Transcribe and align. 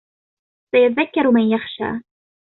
سيذكر 0.75 1.31
من 1.31 1.49
يخشى 1.51 2.03